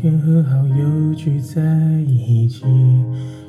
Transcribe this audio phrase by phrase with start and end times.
[0.00, 1.60] 天和好友聚在
[2.06, 2.64] 一起，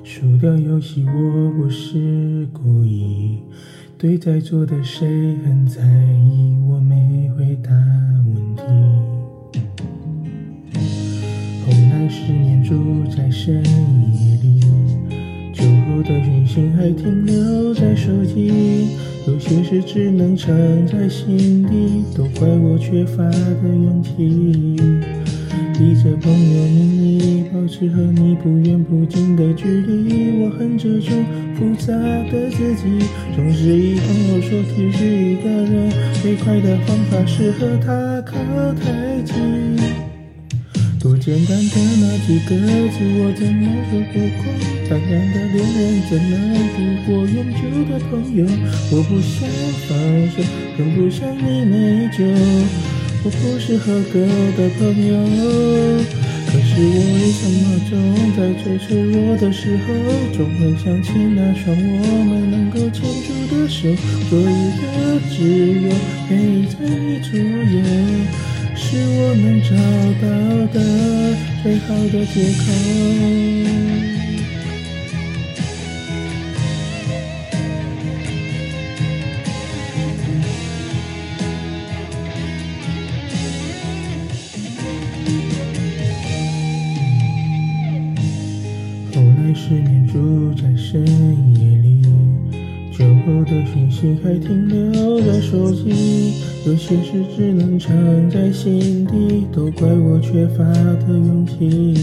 [0.03, 3.37] 输掉游戏我不是故意，
[3.97, 7.71] 对在座的谁很在意，我没回答
[8.25, 8.63] 问题。
[11.65, 12.75] 后来失眠住
[13.09, 14.59] 在深夜里，
[15.53, 18.89] 酒后的讯息还停留在手机，
[19.25, 20.53] 有些事只能藏
[20.85, 24.75] 在心底，都怪我缺乏的勇气。
[25.73, 30.41] 披着朋友名义，保持和你不远不近的距离。
[30.41, 32.83] 我恨这种复杂的自己，
[33.35, 35.91] 总是以朋友说只是一个人。
[36.21, 38.37] 最快的方法是和他靠
[38.73, 39.33] 太近。
[40.99, 42.55] 多简单的那几个
[42.91, 44.45] 字，我怎么说不过？
[44.87, 46.33] 淡然的恋人怎能
[46.75, 48.45] 敌过永久的朋友？
[48.91, 49.49] 我不想
[49.87, 49.89] 放
[50.29, 50.43] 手，
[50.77, 52.19] 更不想你内疚。
[53.23, 54.19] 我不是合格
[54.57, 55.13] 的朋友，
[56.47, 57.91] 可是我为什么总
[58.35, 59.93] 在最脆弱的时候，
[60.35, 63.87] 总会想起那双我们能够牵住的手？
[64.27, 64.83] 做一个
[65.29, 65.37] 挚
[65.81, 65.87] 友，
[66.27, 67.77] 陪在你左右，
[68.75, 69.69] 是我们找
[70.19, 70.25] 到
[70.73, 70.75] 的
[71.61, 74.10] 最好的借口。
[89.61, 92.01] 失眠住在深夜里，
[92.97, 96.33] 酒后的讯息还停留在手机，
[96.65, 97.93] 有些事只能藏
[98.31, 101.93] 在心底，都怪我缺乏的勇气。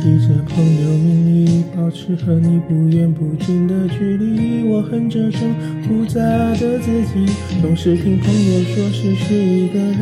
[0.00, 5.40] 披着朋友名义，保持和你不远不近的距离，我恨这种
[5.82, 7.26] 复杂的自己，
[7.60, 9.98] 总是听朋友说失去一个人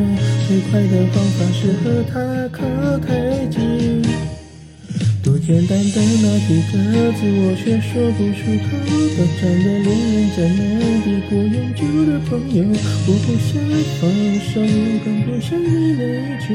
[0.47, 3.84] 最快的方法是和他靠太近。
[5.25, 6.77] 多简单的那几个
[7.17, 8.77] 字，我却说不出口。
[9.17, 10.61] 短暂的恋人怎能
[11.01, 12.61] 抵过永久的朋友？
[12.61, 13.57] 我不想
[13.97, 14.05] 放
[14.53, 14.61] 手，
[15.01, 16.53] 更不想你内疚。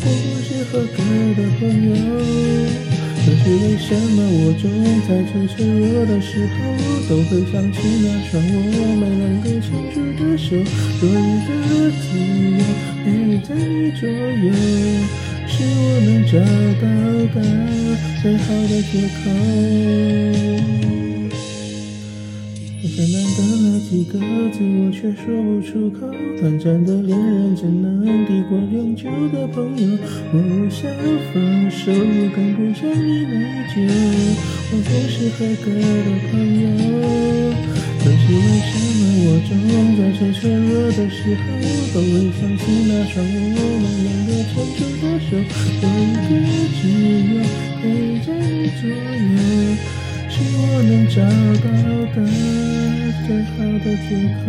[0.00, 0.96] 我不是合格
[1.36, 1.92] 的朋友，
[3.20, 4.64] 可是为什么我总
[5.04, 6.56] 在最脆弱的时候，
[7.06, 10.56] 都会想起那双我们能够牵住的手？
[10.98, 11.12] 做一
[11.44, 11.52] 个
[12.00, 12.64] 自由，
[13.04, 13.06] 陪
[13.46, 14.56] 在你左右。
[15.58, 16.38] 是我能找
[16.78, 16.86] 到
[17.34, 17.36] 的
[18.22, 19.26] 最好的借口。
[22.94, 24.14] 简单的那几个
[24.54, 26.06] 字，我却说不出口。
[26.40, 29.98] 短暂的恋人怎能抵过永久的朋友？
[30.32, 30.88] 我不想
[31.34, 31.36] 放
[31.70, 33.34] 手，更不想你内
[33.74, 33.82] 疚。
[34.70, 36.70] 我不是合格的朋友，
[37.98, 39.50] 可是为什么我总
[39.98, 41.42] 在最脆弱的时候，
[41.94, 43.26] 都会想起那双我
[43.82, 44.54] 们两个牵
[45.18, 45.36] 手？
[45.80, 46.30] 做一个
[46.74, 46.80] 挚
[47.34, 47.36] 友，
[47.80, 47.82] 陪
[48.24, 49.36] 在你左右，
[50.28, 51.16] 是我能找
[51.62, 51.66] 到
[52.14, 52.16] 的
[53.26, 54.10] 最好的借
[54.44, 54.46] 口。